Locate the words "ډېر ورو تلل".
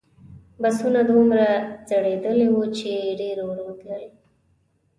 3.19-4.03